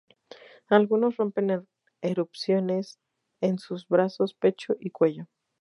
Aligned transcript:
Algunos 0.67 1.15
rompen 1.17 1.51
en 1.51 1.67
erupciones 2.01 2.99
en 3.39 3.59
sus 3.59 3.87
brazos, 3.87 4.33
pecho, 4.33 4.73
y 4.79 4.89
cuello. 4.89 5.27